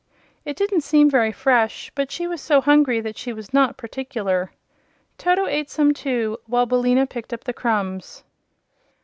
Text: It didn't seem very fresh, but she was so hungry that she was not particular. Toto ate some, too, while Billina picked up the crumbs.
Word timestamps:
It 0.45 0.55
didn't 0.55 0.81
seem 0.81 1.11
very 1.11 1.31
fresh, 1.31 1.91
but 1.93 2.09
she 2.11 2.25
was 2.25 2.41
so 2.41 2.59
hungry 2.59 3.01
that 3.01 3.19
she 3.19 3.31
was 3.31 3.53
not 3.53 3.77
particular. 3.77 4.51
Toto 5.19 5.45
ate 5.45 5.69
some, 5.69 5.93
too, 5.93 6.39
while 6.47 6.65
Billina 6.65 7.05
picked 7.05 7.31
up 7.33 7.43
the 7.43 7.53
crumbs. 7.53 8.23